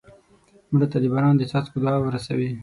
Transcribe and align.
مړه 0.71 0.87
ته 0.91 0.97
د 1.03 1.05
باران 1.13 1.33
د 1.37 1.43
څاڅکو 1.51 1.77
دعا 1.83 1.95
ورسوې 2.01 2.49